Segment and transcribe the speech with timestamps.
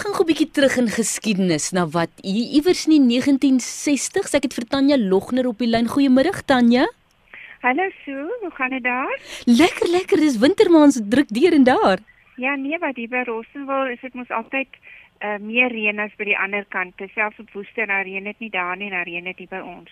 [0.00, 4.34] gaan gou 'n bietjie terug in geskiedenis na wat hier iewers in die 1960s.
[4.34, 5.88] Ek het vir Tanya Logner op die lyn.
[5.88, 6.86] Goeiemôre Tanya.
[7.60, 9.20] Hallo Sue, hoe gaan dit daar?
[9.44, 10.16] Lekker, lekker.
[10.16, 11.98] Dis wintermaand, druk deur en daar.
[12.36, 14.68] Ja, nee, wat hier by Rossenwil is dit mos altyd
[15.20, 16.94] uh, meer reën as by die ander kant.
[17.14, 19.90] Selfs op Woester nou reën dit nie daar nie, nou reën dit hier by ons.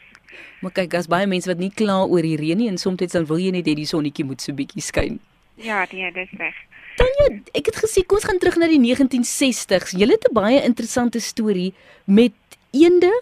[0.60, 3.26] Maar kyk, daar's baie mense wat nie kla oor die reën nie en soms dan
[3.26, 5.20] wil jy net hê die sonnetjie moet so bietjie skyn.
[5.60, 6.56] Ja, nee, dis reg.
[6.98, 9.94] Tanya, ek het gesê kom ons gaan terug na die 1960s.
[9.94, 11.72] Jy het 'n baie interessante storie
[12.04, 12.34] met
[12.72, 13.12] eende.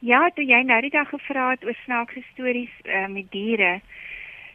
[0.00, 3.80] Ja, toe jy nou die dag gevra het oor snaakse stories uh, met diere,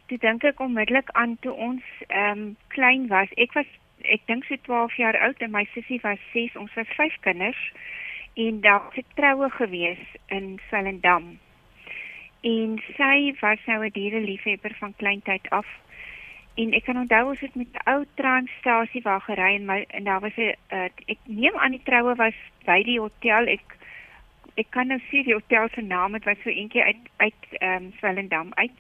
[0.08, 3.30] toe dink ek onmiddellik aan toe ons ehm um, klein was.
[3.36, 3.66] Ek was
[4.02, 6.56] ek dink so 12 jaar oud en my sussie was 6.
[6.56, 7.62] Ons was vyf kinders
[8.34, 11.40] en daar was 'n troue gewees in Swellendam.
[12.42, 15.68] En sy was nou 'n diereliefhebber van kleintyd af.
[16.60, 20.04] En ek kan onthou ons het met 'n ou treinstasie waar gery en my en
[20.04, 23.48] daar was 'n uh, ek neem aan die troue was by die hotel.
[23.48, 23.78] Ek
[24.56, 27.84] ek kan nou sien die hotel se naam, dit was so eentjie uit uit ehm
[27.84, 28.72] um, Swellendam uit.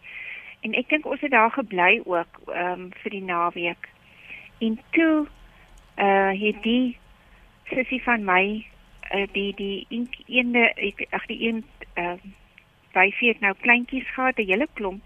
[0.61, 3.89] En ek dink ons het daar gebly ook ehm um, vir die naweek.
[4.59, 5.27] En toe
[5.97, 6.97] uh het die
[7.63, 8.66] sussie van my
[9.16, 10.73] uh, die die eende
[11.09, 11.63] ag die een
[11.95, 12.19] uh
[12.94, 15.05] wyfie het nou kleintjies gehad, 'n hele klomp.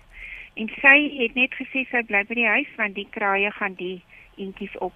[0.53, 4.03] En sy het net gesê sy bly by die huis want die kraaie gaan die
[4.37, 4.93] eentjies op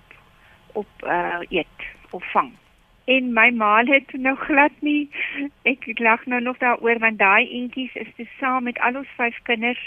[0.77, 2.51] op uh eet of vang.
[3.05, 5.09] En my ma het nou glad nie
[5.63, 9.39] ek lag nou nog daaroor want daai eentjies is te saam met al ons vyf
[9.49, 9.83] kinders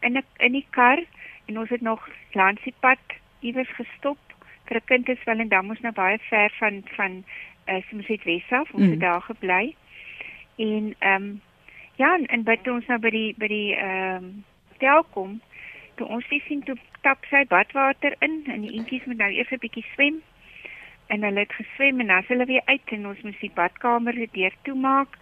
[0.00, 1.02] in 'n in die kar
[1.46, 2.98] en ons het nog landsiepad
[3.40, 4.18] iewers gestop.
[4.64, 7.24] Krikkend is wel en dan moes nou baie ver van van
[7.68, 8.90] uh, soms het Wesaf ons mm.
[8.90, 9.74] het daar gebly.
[10.56, 11.40] En ehm um,
[11.96, 14.44] ja, en by ons nou by die by die ehm um,
[14.78, 15.40] hotel kom,
[15.96, 19.58] toe ons sien toe tap sy badwater in en die eentjies moet nou eers 'n
[19.58, 20.22] bietjie swem.
[21.08, 24.28] En hulle het geswem en dan hulle weer uit en ons moes die badkamer se
[24.32, 25.18] deur toemaak.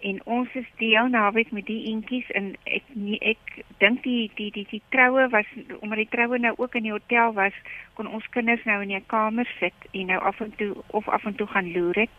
[0.00, 4.50] En ons is deel naweek met die eentjies en ek nie ek dink die die
[4.50, 5.46] die die troue was
[5.80, 7.52] omdat die troue nou ook in die hotel was
[7.94, 11.24] kon ons kinders nou in 'n kamer sit en nou af en toe of af
[11.24, 12.16] en toe gaan loer het.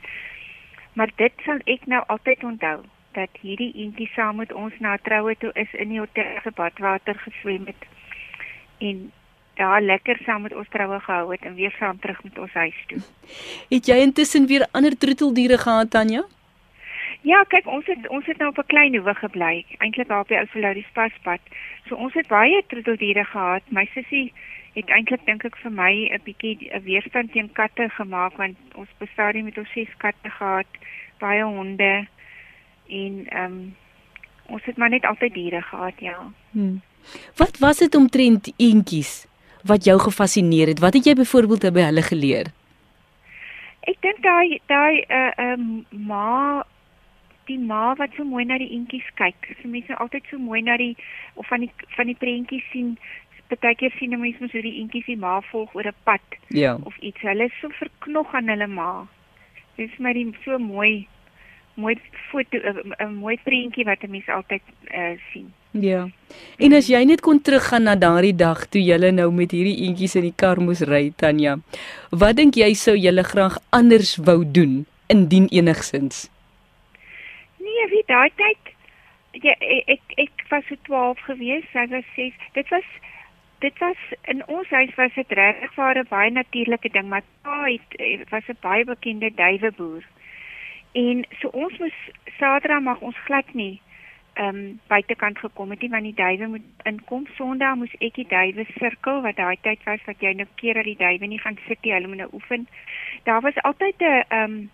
[0.93, 5.35] Maar dit sal ek nou altyd onthou dat hierdie eentjie saam met ons na troue
[5.37, 7.87] toe is in die hotel se badwater geswem het
[8.79, 9.11] en
[9.59, 12.83] daar lekker saam met ons troue gehou het en weer saam terug met ons huis
[12.87, 12.99] toe.
[13.73, 16.23] Het jy intussen weer ander troeteldiere gehad Tanya?
[17.27, 20.27] Ja, kyk, ons het ons het nou op 'n klein hoewe gebly, eintlik daar op
[20.27, 21.41] die Oudtshoorn paspad.
[21.87, 23.63] So ons het baie troeteldiere gehad.
[23.69, 24.33] My sussie
[24.73, 28.89] het eintlik dink ek vir my 'n bietjie 'n weerstand teen katte gemaak want ons
[28.97, 30.67] besaadie met ons ses katte gehad,
[31.19, 32.07] baie honde
[32.89, 33.75] en ehm um,
[34.49, 36.31] ons het maar net altyd diere gehad, ja.
[36.51, 36.81] Hmm.
[37.37, 39.27] Wat was dit omtrent eentjies
[39.63, 40.79] wat jou gefassineer het?
[40.79, 42.49] Wat het jy byvoorbeeld by hulle geleer?
[43.89, 46.63] Ek dink daai daai 'n uh, 'n um, ma
[47.49, 49.55] die ma wat so mooi na die eentjies kyk.
[49.61, 50.95] So mense altyd so mooi na die
[51.33, 52.97] of van die van die prentjies sien.
[53.49, 56.21] Partykeer sien mense mos hoe die eentjies die ma volg oor 'n pad.
[56.47, 56.77] Ja.
[56.83, 57.21] Of iets.
[57.21, 59.07] Hulle is so verknog aan hulle ma.
[59.75, 61.07] Dit is my die so mooi
[61.79, 61.95] mooi
[62.31, 64.61] foto 'n mooi prentjie wat 'n mens altyd
[64.93, 65.53] uh, sien.
[65.71, 66.09] Ja.
[66.57, 70.15] En as jy net kon teruggaan na daardie dag toe jy nou met hierdie eentjies
[70.15, 71.59] in die kar moes ry, Tanya.
[72.09, 76.29] Wat dink jy sou jy graag anders wou doen indien enigsins?
[77.59, 78.57] Nee, wie daai tyd
[79.31, 79.53] ja,
[79.87, 82.33] ek ek was so 12 gewees, sy was 6.
[82.53, 82.87] Dit was
[83.59, 83.97] dit was
[84.31, 88.47] in ons huis was dit regtig 'n baie natuurlike ding, maar pa het eh, was
[88.47, 90.03] 'n baie bekende duiweboer.
[90.91, 91.99] En so ons moes
[92.37, 93.81] Saterdag mag ons glad nie
[94.39, 97.25] ehm um, buitekant gekom het nie want die duwe moet inkom.
[97.35, 100.87] Sondag moes ek die duwe sirkel wat daai tyd was wat jy nou keer dat
[100.87, 102.67] die duwe nie gaan sit nie, hulle moet nou oefen.
[103.23, 104.69] Daar was altyd 'n ehm um,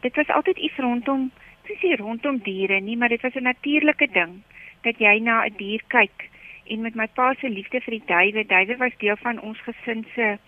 [0.00, 1.30] dit was altyd iets rondom
[1.66, 4.42] dis nie rondom diere nie, maar dit was 'n natuurlike ding
[4.82, 6.30] dat jy na 'n die dier kyk.
[6.66, 10.06] En met my pa se liefde vir die duwe, duwe was deel van ons gesin
[10.14, 10.38] se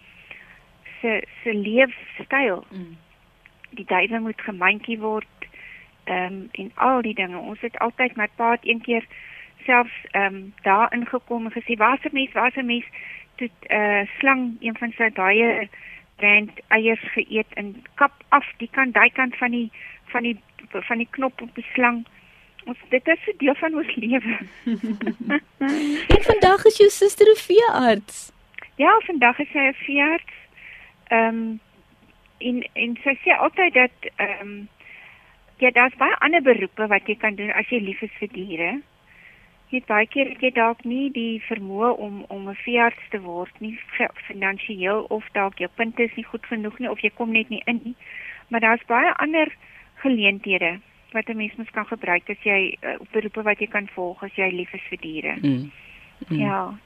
[1.00, 2.64] se se leefstyl.
[2.70, 2.96] Mm.
[3.76, 5.48] Die duwe moet gemandjie word
[6.04, 7.38] ehm um, en al die dinge.
[7.38, 9.06] Ons het altyd my pa het een keer
[9.66, 12.32] selfs ehm um, daar ingekom en gesê, "Waar's 'n mens?
[12.32, 12.84] Waar's 'n mens?"
[13.36, 15.68] Toe 'n uh, eh, slang een van sy baie
[16.16, 19.70] brand eiers geëet en kap af die kant, daai kant van die
[20.04, 20.38] van die
[20.70, 22.06] van die knop op die slang.
[22.64, 24.38] Ons dit is 'n deel van ons lewe.
[26.14, 28.32] en vandag is jou suster 'n veearts.
[28.76, 30.34] Ja, vandag is sy 'n veearts.
[31.08, 31.60] Ehm um,
[32.48, 34.68] en en sy sê altyd dat ehm um,
[35.58, 38.70] ja, daar's baie ander beroepe wat jy kan doen as jy lief is vir diere.
[39.70, 43.60] Net baie keer het jy dalk nie die vermoë om om 'n veearts te word
[43.60, 43.78] nie
[44.28, 47.62] finansiëel of dalk jou punte is nie goed genoeg nie of jy kom net nie
[47.66, 47.96] in nie.
[48.48, 49.52] Maar daar's baie ander
[49.94, 50.78] geleenthede
[51.12, 54.34] wat 'n mens mens kan gebruik as jy uh, beroepe wat jy kan volg as
[54.34, 55.36] jy lief is vir diere.
[55.42, 55.70] Mm.
[56.28, 56.38] Mm.
[56.38, 56.78] Ja.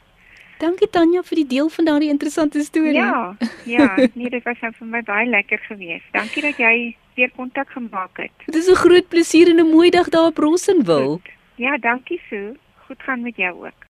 [0.60, 2.92] Dankie Tanya vir die deel van daardie interessante storie.
[2.92, 3.36] Ja.
[3.64, 6.04] Ja, nee, dit was nou vir my baie lekker geweest.
[6.12, 8.32] Dankie dat jy weer kontak gemaak het.
[8.46, 11.20] Dit is 'n groot plesier en 'n mooi dag daar op Rossenwil.
[11.56, 12.56] Ja, dankie Sue.
[12.86, 13.89] Goed gaan met jou ook.